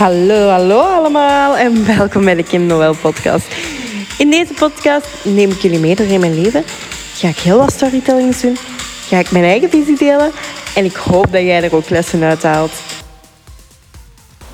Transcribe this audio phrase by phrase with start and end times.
[0.00, 3.54] Hallo, hallo allemaal en welkom bij de Kim Noël podcast.
[4.18, 6.64] In deze podcast neem ik jullie mee door in mijn leven.
[7.14, 8.56] Ga ik heel wat storytellings doen.
[9.06, 10.30] Ga ik mijn eigen visie delen.
[10.74, 12.72] En ik hoop dat jij er ook lessen uit haalt.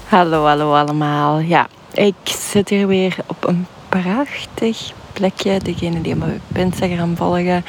[0.08, 1.38] Hallo, hallo allemaal.
[1.38, 2.14] Ja, ik
[2.50, 5.58] zit hier weer op een prachtig plekje.
[5.62, 7.64] Degenen die me op Instagram volgen,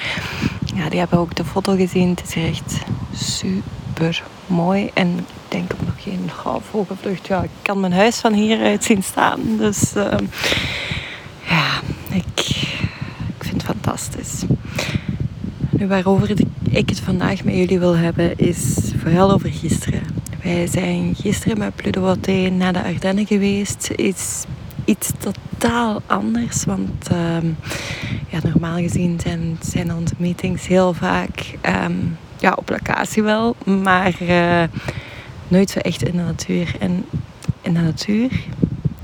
[0.75, 2.09] ja, die hebben ook de foto gezien.
[2.09, 2.77] Het is echt
[3.13, 4.89] super mooi.
[4.93, 7.27] En ik denk ook nog geen oh, vogelvlucht.
[7.27, 9.39] Ja, ik kan mijn huis van hieruit zien staan.
[9.57, 10.13] Dus uh,
[11.49, 12.39] ja, ik,
[13.37, 14.43] ik vind het fantastisch.
[15.69, 16.29] Nu, waarover
[16.69, 20.01] ik het vandaag met jullie wil hebben, is vooral over gisteren.
[20.43, 22.15] Wij zijn gisteren met Pluto
[22.51, 23.91] naar de Ardennen geweest.
[23.95, 24.43] Is
[24.85, 26.63] iets totaal anders.
[26.63, 27.51] Want uh,
[28.27, 34.13] ja, normaal gezien zijn, zijn onze meetings heel vaak um, ja, op locatie wel, maar
[34.21, 34.63] uh,
[35.47, 36.75] nooit zo echt in de natuur.
[36.79, 37.05] En
[37.61, 38.31] in de natuur,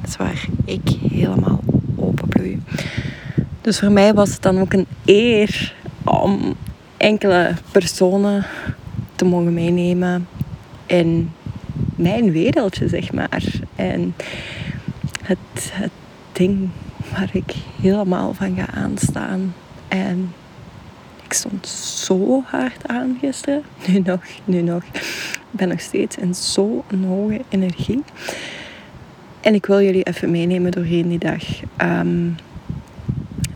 [0.06, 1.60] is waar ik helemaal
[1.96, 2.62] openbloei.
[3.62, 6.56] Dus voor mij was het dan ook een eer om
[6.98, 8.46] enkele personen
[9.16, 10.28] te mogen meenemen
[10.86, 11.32] in
[11.96, 13.44] mijn wereldje, zeg maar.
[13.76, 14.16] En
[15.24, 15.92] het, het
[16.32, 16.70] ding
[17.12, 19.54] waar ik helemaal van ga aanstaan.
[19.88, 20.34] En
[21.34, 23.62] ik stond zo hard aan gisteren.
[23.88, 24.84] Nu nog, nu nog.
[24.84, 28.04] Ik ben nog steeds in zo'n hoge energie.
[29.42, 31.44] En ik wil jullie even meenemen doorheen die dag.
[31.78, 32.36] Um,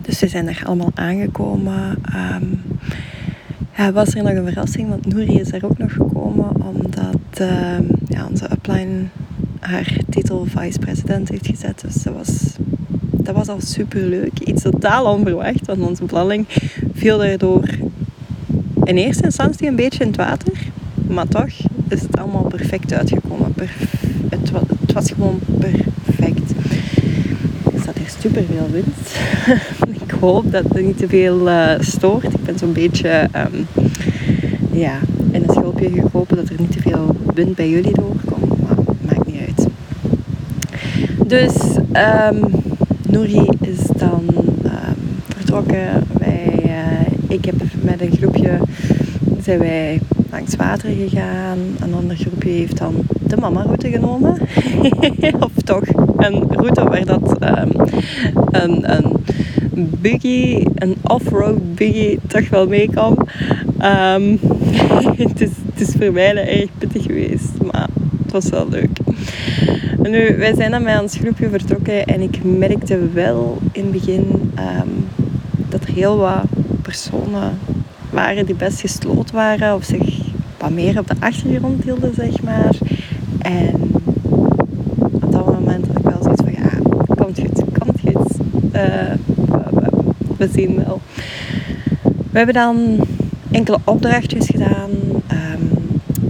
[0.01, 2.01] dus we zijn er allemaal aangekomen.
[2.15, 2.61] Um,
[3.77, 7.87] ja, was er nog een verrassing, want Nouri is er ook nog gekomen omdat um,
[8.07, 9.03] ja, onze upline
[9.59, 11.81] haar titel vice-president heeft gezet.
[11.81, 12.55] Dus dat was,
[13.11, 14.39] dat was al super leuk.
[14.39, 16.45] Iets totaal onverwacht, want onze planning
[16.97, 17.63] viel daardoor
[18.83, 20.53] in eerste instantie een beetje in het water.
[21.07, 21.49] Maar toch
[21.87, 23.53] is het allemaal perfect uitgekomen.
[24.29, 26.51] het, was, het was gewoon perfect.
[27.73, 29.15] Er staat hier super veel wind.
[30.03, 32.23] ik hoop dat het niet te veel uh, stoort.
[32.33, 33.67] Ik ben zo'n beetje um,
[34.71, 34.99] ja,
[35.31, 38.61] in het schulpje gekropen dat er niet te veel wind bij jullie doorkomt.
[38.61, 39.67] Maar maakt niet uit.
[41.27, 41.53] Dus
[42.33, 42.39] um,
[43.09, 44.23] Nouri is dan
[44.63, 46.16] um, vertrokken.
[46.67, 48.59] Uh, ik heb met een groepje
[49.41, 49.99] zijn wij
[50.31, 51.57] langs water gegaan.
[51.79, 52.95] Een ander groepje heeft dan
[53.27, 54.37] de mama-route genomen.
[55.45, 57.71] of toch een route waar dat um,
[58.51, 59.15] een, een
[60.01, 63.27] buggy, een off-road buggy toch wel mee kan.
[63.81, 64.39] Um,
[65.17, 67.87] het, is, het is voor mij erg pittig geweest, maar
[68.23, 68.97] het was wel leuk.
[70.01, 74.51] Nu, wij zijn dan met ons groepje vertrokken en ik merkte wel in het begin
[74.59, 75.07] um,
[75.69, 76.43] dat heel wat
[76.87, 77.59] personen
[78.09, 80.21] waren die best gesloten waren of zich
[80.57, 82.75] wat meer op de achtergrond hielden, zeg maar.
[83.39, 83.91] En
[84.97, 86.69] op dat moment had ik wel zoiets van, ja,
[87.15, 88.37] komt goed, komt goed.
[88.75, 89.13] Uh,
[90.37, 91.01] we zien wel.
[92.03, 93.05] We hebben dan
[93.51, 94.89] enkele opdrachtjes gedaan,
[95.31, 95.69] um,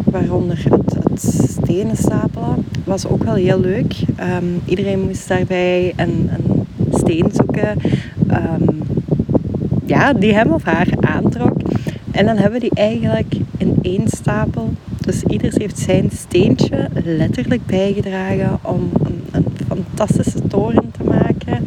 [0.04, 2.66] waaronder het, het, stenen stapelen.
[2.84, 3.96] Was ook wel heel leuk.
[4.20, 7.78] Um, iedereen moest daarbij een, een steen zoeken.
[8.32, 8.97] Um,
[9.88, 11.56] ja, die hem of haar aantrok.
[12.12, 14.74] En dan hebben we die eigenlijk in één stapel.
[15.00, 21.66] Dus ieders heeft zijn steentje letterlijk bijgedragen om een, een fantastische toren te maken.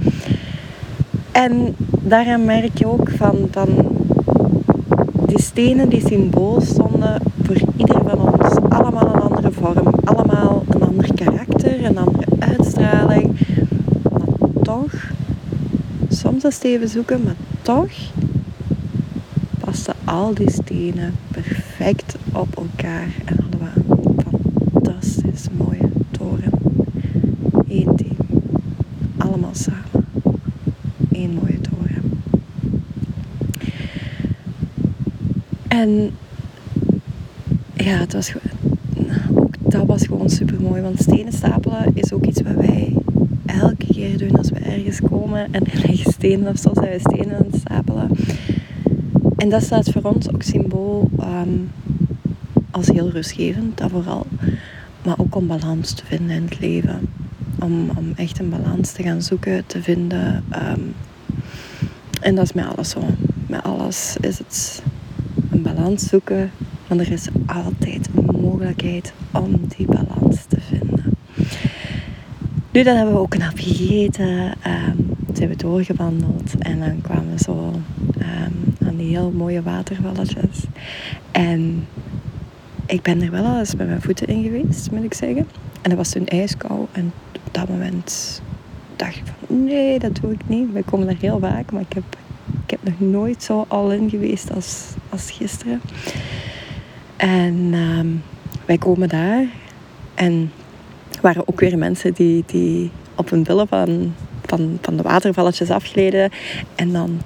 [1.33, 3.69] En daaraan merk je ook van dan
[5.27, 10.83] die stenen die symbool stonden voor ieder van ons allemaal een andere vorm, allemaal een
[10.83, 13.39] ander karakter, een andere uitstraling.
[14.11, 14.93] Maar toch,
[16.09, 17.91] soms is het even zoeken, maar toch
[19.61, 24.17] pasten al die stenen perfect op elkaar en hadden we een
[24.73, 26.53] fantastisch mooie toren.
[27.69, 28.17] Eén team,
[29.17, 30.07] allemaal samen.
[31.11, 32.23] Eén mooie toren.
[35.69, 36.11] En
[37.75, 38.51] ja, het was ook
[39.71, 40.83] dat was gewoon super mooi.
[40.83, 42.95] Want stenen stapelen is ook iets wat wij
[43.47, 47.47] elke keer doen als ergens komen en er liggen stenen of zo zijn stenen aan
[47.51, 48.11] het stapelen.
[49.37, 51.71] En dat staat voor ons ook symbool um,
[52.71, 54.27] als heel rustgevend, dat vooral.
[55.05, 57.01] Maar ook om balans te vinden in het leven.
[57.59, 60.45] Om, om echt een balans te gaan zoeken, te vinden.
[60.53, 60.95] Um,
[62.21, 63.03] en dat is met alles zo.
[63.47, 64.83] Met alles is het
[65.51, 66.51] een balans zoeken.
[66.87, 70.60] Want er is altijd een mogelijkheid om die balans te.
[72.73, 74.55] Nu, dan hebben we ook een hapje gegeten.
[74.67, 76.59] Um, zijn we doorgewandeld.
[76.59, 77.73] En dan kwamen we zo
[78.19, 80.65] um, aan die heel mooie watervalletjes.
[81.31, 81.87] En
[82.87, 85.49] ik ben er wel eens met mijn voeten in geweest, moet ik zeggen.
[85.83, 86.87] En dat was toen ijskou.
[86.93, 87.13] En
[87.47, 88.43] op dat moment
[88.97, 90.73] dacht ik van nee, dat doe ik niet.
[90.73, 92.17] Wij komen daar heel vaak, maar ik heb,
[92.65, 95.81] ik heb nog nooit zo al in geweest als, als gisteren.
[97.17, 98.09] En ehm,
[98.67, 99.45] wij komen daar
[100.15, 100.51] en
[101.21, 104.15] waren mensen die, die op hun billen van,
[104.45, 106.31] van, van de watervalletjes afgleden.
[106.75, 107.21] En dan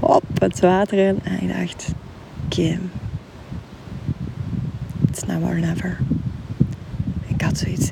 [0.00, 1.18] hop, het water in.
[1.22, 1.92] En ik dacht,
[2.48, 2.90] Kim,
[5.08, 5.98] it's now or never.
[7.26, 7.90] Ik had zoiets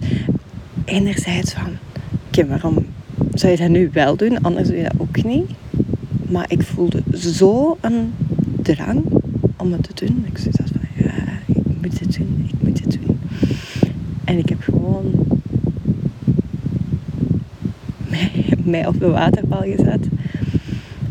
[0.85, 1.77] enerzijds van,
[2.31, 2.87] Kim, waarom
[3.35, 4.43] zou je dat nu wel doen?
[4.43, 5.51] Anders doe je dat ook niet.
[6.29, 8.15] Maar ik voelde zo een
[8.63, 9.05] drang
[9.57, 10.25] om het te doen.
[10.27, 11.13] Ik zei van, ja,
[11.47, 13.21] ik moet het doen, ik moet het doen.
[14.25, 15.23] En ik heb gewoon
[18.65, 20.07] mij, op de waterval gezet.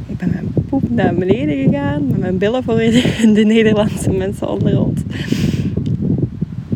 [0.07, 4.49] Ik ben mijn poep naar beneden gegaan, met mijn billen voor de, de Nederlandse mensen
[4.49, 5.01] onder ons.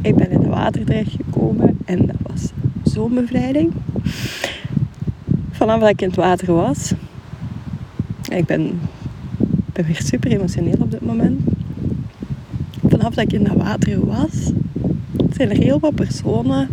[0.01, 2.51] Ik ben in het water terechtgekomen en dat was
[2.83, 3.73] zo'n bevrijding.
[5.51, 6.93] Vanaf dat ik in het water was.
[8.31, 8.79] Ik ben,
[9.73, 11.39] ben weer super emotioneel op dit moment.
[12.87, 14.51] Vanaf dat ik in dat water was,
[15.31, 16.67] zijn er heel wat personen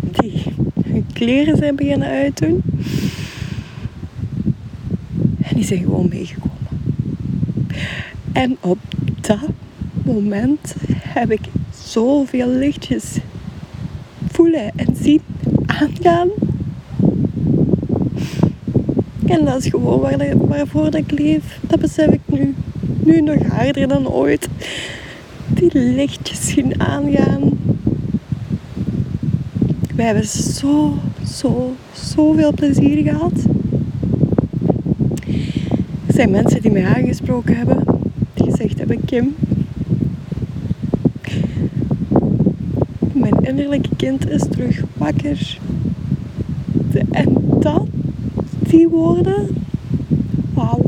[0.00, 0.42] die
[0.84, 2.62] hun kleren zijn beginnen uitdoen.
[5.56, 6.56] Die zijn gewoon meegekomen.
[8.32, 8.78] En op
[9.20, 9.48] dat
[10.04, 11.40] moment heb ik
[11.84, 13.18] zoveel lichtjes
[14.30, 15.20] voelen en zien
[15.66, 16.28] aangaan.
[19.26, 21.58] En dat is gewoon waar, waarvoor ik leef.
[21.60, 22.54] Dat besef ik nu.
[22.98, 24.48] Nu nog harder dan ooit.
[25.48, 27.58] Die lichtjes zien aangaan.
[29.94, 30.98] We hebben zo,
[31.34, 33.45] zo, zoveel plezier gehad.
[36.16, 37.84] Zijn mensen die mij aangesproken hebben.
[38.34, 39.34] Die gezegd hebben, Kim,
[43.12, 45.58] mijn innerlijke kind is terug wakker.
[47.10, 47.86] En dat,
[48.68, 49.46] die woorden,
[50.54, 50.80] wauw.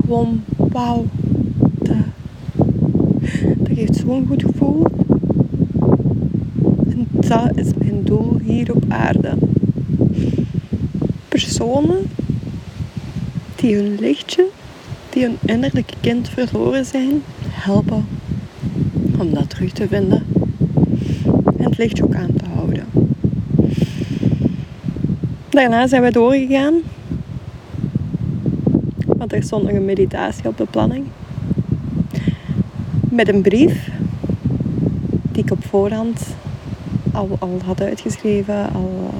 [0.00, 1.04] Gewoon wauw.
[1.78, 1.96] Dat,
[3.56, 4.86] dat geeft zo'n goed gevoel.
[6.88, 9.34] En dat is mijn doel hier op aarde.
[11.56, 12.10] Personen
[13.54, 14.46] die hun lichtje,
[15.10, 18.06] die hun innerlijke kind verloren zijn, helpen
[19.18, 20.26] om dat terug te vinden.
[21.56, 22.84] En het lichtje ook aan te houden.
[25.48, 26.74] Daarna zijn we doorgegaan.
[29.06, 31.06] Want er stond nog een meditatie op de planning.
[33.10, 33.90] Met een brief
[35.32, 36.26] die ik op voorhand
[37.12, 38.72] al, al had uitgeschreven.
[38.72, 39.10] Al,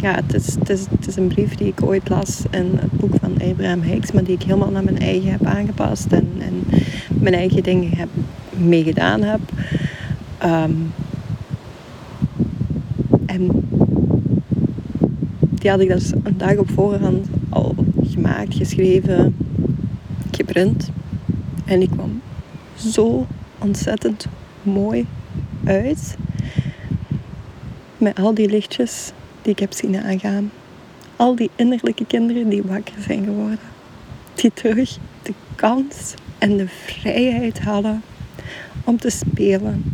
[0.00, 0.54] ja, het is,
[0.90, 4.24] het, is, een brief die ik ooit las in het boek van Abraham Hicks, maar
[4.24, 6.64] die ik helemaal naar mijn eigen heb aangepast en, en
[7.08, 8.08] mijn eigen dingen heb
[8.56, 9.40] meegedaan heb.
[10.44, 10.92] Um,
[13.26, 13.68] en
[15.40, 19.36] die had ik dus een dag op voorhand al gemaakt, geschreven,
[20.30, 20.90] geprint.
[21.64, 22.20] En die kwam
[22.74, 23.26] zo
[23.58, 24.26] ontzettend
[24.62, 25.06] mooi
[25.64, 26.16] uit.
[27.98, 29.12] Met al die lichtjes
[29.42, 30.50] die ik heb zien aangaan.
[31.16, 33.58] Al die innerlijke kinderen die wakker zijn geworden.
[34.34, 38.02] Die terug de kans en de vrijheid hadden
[38.84, 39.84] om te spelen.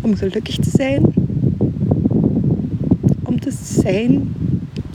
[0.00, 1.02] Om gelukkig te zijn.
[3.22, 4.34] Om te zijn.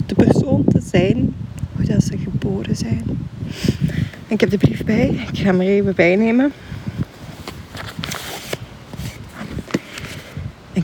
[0.06, 1.34] De persoon te zijn
[1.76, 3.02] hoe dat ze geboren zijn.
[4.26, 5.08] Ik heb de brief bij.
[5.32, 6.52] Ik ga hem er even bij nemen.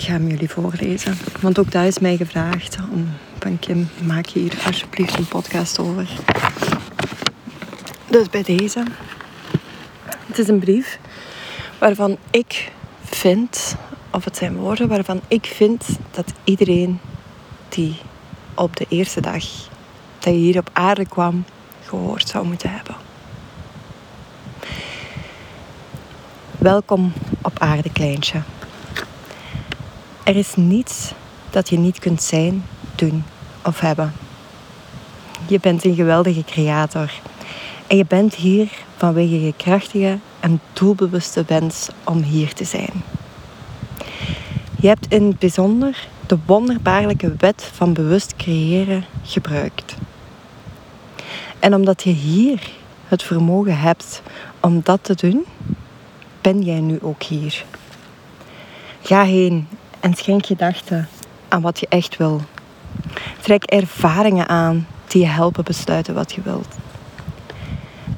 [0.00, 1.16] Ik ga hem jullie voorlezen.
[1.40, 6.09] Want ook daar is mij gevraagd om van Kim, maak hier alsjeblieft een podcast over.
[8.07, 8.85] Dus bij deze.
[10.26, 10.99] Het is een brief
[11.78, 12.73] waarvan ik
[13.04, 13.76] vind,
[14.11, 17.00] of het zijn woorden waarvan ik vind dat iedereen
[17.69, 17.97] die
[18.54, 19.45] op de eerste dag
[20.19, 21.45] dat je hier op aarde kwam,
[21.85, 22.95] gehoord zou moeten hebben.
[26.59, 28.42] Welkom op aarde, kleintje.
[30.23, 31.12] Er is niets
[31.50, 33.25] dat je niet kunt zijn, doen
[33.65, 34.12] of hebben.
[35.47, 37.12] Je bent een geweldige creator.
[37.87, 43.03] En je bent hier vanwege je krachtige en doelbewuste wens om hier te zijn.
[44.81, 49.97] Je hebt in het bijzonder de wonderbaarlijke wet van bewust creëren gebruikt.
[51.59, 52.71] En omdat je hier
[53.05, 54.23] het vermogen hebt
[54.61, 55.45] om dat te doen,
[56.41, 57.65] ben jij nu ook hier.
[59.03, 59.69] Ga heen
[60.00, 61.09] en schenk gedachten
[61.49, 62.40] aan wat je echt wil.
[63.40, 66.76] Trek ervaringen aan die je helpen besluiten wat je wilt.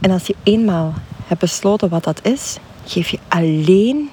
[0.00, 0.94] En als je eenmaal
[1.26, 4.10] hebt besloten wat dat is, geef je alleen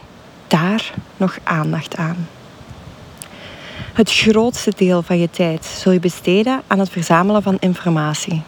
[0.47, 2.27] daar nog aandacht aan.
[3.93, 8.41] Het grootste deel van je tijd zul je besteden aan het verzamelen van informatie.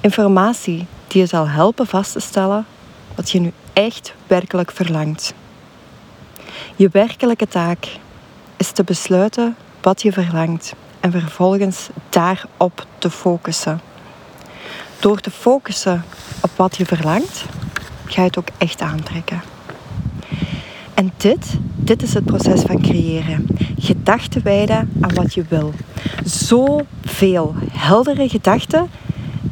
[0.00, 2.66] Informatie die je zal helpen vast te stellen
[3.14, 5.34] wat je nu echt werkelijk verlangt.
[6.76, 7.86] Je werkelijke taak
[8.60, 13.80] is te besluiten wat je verlangt en vervolgens daarop te focussen.
[14.98, 16.04] Door te focussen
[16.40, 17.44] op wat je verlangt,
[18.04, 19.42] ga je het ook echt aantrekken.
[20.94, 23.46] En dit, dit is het proces van creëren.
[23.78, 25.72] Gedachten wijden aan wat je wil.
[26.24, 28.90] Zoveel heldere gedachten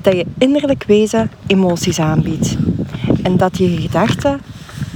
[0.03, 2.57] dat je innerlijk wezen emoties aanbiedt.
[3.23, 4.41] En dat je gedachten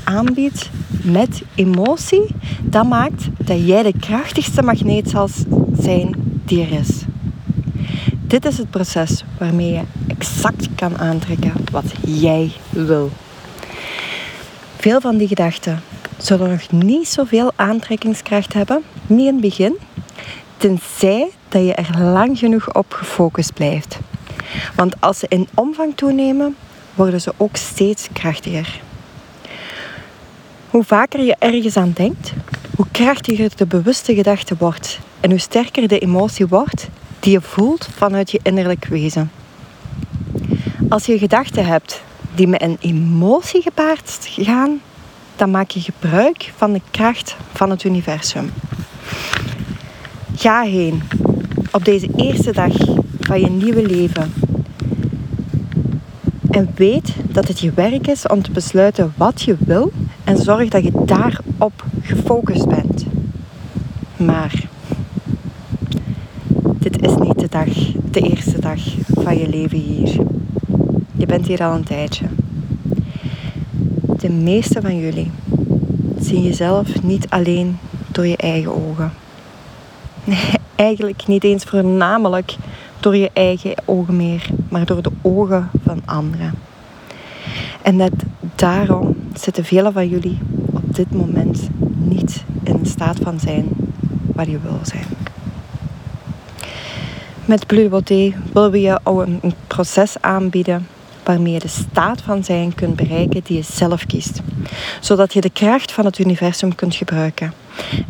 [0.04, 0.70] aanbiedt
[1.02, 2.26] met emotie,
[2.62, 5.28] dat maakt dat jij de krachtigste magneet zal
[5.80, 7.04] zijn die er is.
[8.26, 13.10] Dit is het proces waarmee je exact kan aantrekken wat jij wil.
[14.76, 15.82] Veel van die gedachten
[16.18, 19.76] zullen nog niet zoveel aantrekkingskracht hebben, niet in het begin,
[20.56, 23.98] tenzij dat je er lang genoeg op gefocust blijft.
[24.74, 26.56] Want als ze in omvang toenemen,
[26.94, 28.80] worden ze ook steeds krachtiger.
[30.72, 32.32] Hoe vaker je ergens aan denkt,
[32.76, 36.88] hoe krachtiger de bewuste gedachte wordt en hoe sterker de emotie wordt
[37.20, 39.30] die je voelt vanuit je innerlijk wezen.
[40.88, 42.02] Als je gedachten hebt
[42.34, 44.80] die met een emotie gepaard gaan,
[45.36, 48.50] dan maak je gebruik van de kracht van het universum.
[50.36, 51.02] Ga heen
[51.72, 52.74] op deze eerste dag
[53.20, 54.32] van je nieuwe leven.
[56.50, 59.92] En weet dat het je werk is om te besluiten wat je wil
[60.24, 63.04] en zorg dat je daarop gefocust bent.
[64.16, 64.64] Maar
[66.56, 67.68] dit is niet de dag,
[68.10, 70.16] de eerste dag van je leven hier.
[71.16, 72.26] Je bent hier al een tijdje.
[74.18, 75.30] De meeste van jullie
[76.20, 79.12] zien jezelf niet alleen door je eigen ogen.
[80.24, 82.56] Nee, eigenlijk niet eens voornamelijk
[83.00, 86.54] door je eigen ogen meer, maar door de ogen van anderen.
[87.82, 88.12] En net
[88.54, 90.38] daarom zitten velen van jullie
[90.72, 93.68] op dit moment niet in staat van zijn
[94.26, 95.04] waar je wil zijn.
[97.44, 97.90] Met Blue
[98.52, 100.86] willen we je een proces aanbieden
[101.24, 104.40] waarmee je de staat van zijn kunt bereiken die je zelf kiest.
[105.00, 107.52] Zodat je de kracht van het universum kunt gebruiken.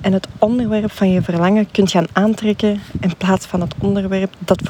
[0.01, 4.63] En het onderwerp van je verlangen kunt gaan aantrekken in plaats van het onderwerp dat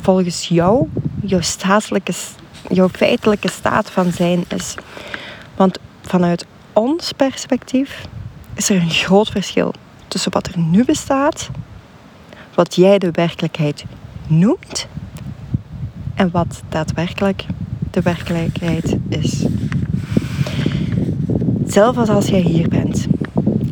[0.00, 0.88] volgens jou
[1.22, 2.12] jouw,
[2.68, 4.74] jouw feitelijke staat van zijn is.
[5.56, 5.78] Want
[6.10, 8.06] vanuit ons perspectief
[8.54, 9.72] is er een groot verschil
[10.08, 11.50] tussen wat er nu bestaat,
[12.54, 13.84] wat jij de werkelijkheid
[14.26, 14.86] noemt
[16.14, 17.44] en wat daadwerkelijk
[17.90, 19.44] de werkelijkheid is.
[21.66, 23.06] Zelfs als jij hier bent,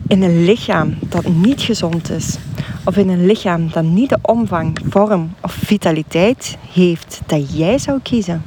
[0.09, 2.39] in een lichaam dat niet gezond is,
[2.85, 8.01] of in een lichaam dat niet de omvang, vorm of vitaliteit heeft dat jij zou
[8.03, 8.43] kiezen.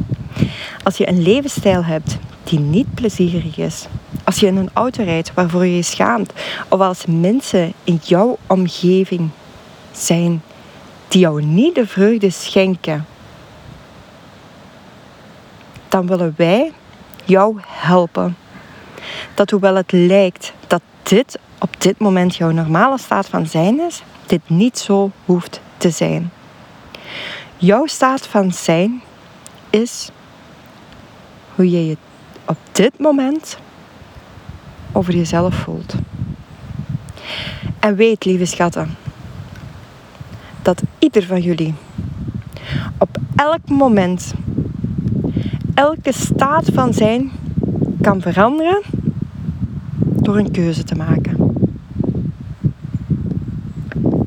[0.84, 2.18] Als je een levensstijl hebt
[2.52, 3.88] die niet plezierig is,
[4.24, 6.34] als je in een auto rijdt waarvoor je je schaamt,
[6.70, 9.30] of als mensen in jouw omgeving
[9.92, 10.42] zijn
[11.08, 13.06] die jou niet de vreugde schenken
[15.88, 16.72] dan willen wij
[17.26, 18.38] jou helpen.
[19.34, 24.04] Dat hoewel het lijkt dat dit op dit moment jouw normale staat van zijn is,
[24.26, 26.32] dit niet zo hoeft te zijn.
[27.58, 29.02] Jouw staat van zijn
[29.70, 30.10] is
[31.56, 31.98] hoe je je
[32.46, 33.58] op dit moment
[34.92, 35.96] over jezelf voelt.
[37.80, 38.96] En weet, lieve schatten,
[40.62, 41.74] dat ieder van jullie
[42.98, 44.34] op elk moment
[45.74, 47.32] elke staat van zijn
[48.02, 48.82] kan veranderen
[50.02, 51.54] door een keuze te maken.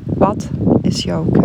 [0.05, 0.49] Wat
[0.81, 1.44] is jouw keuze?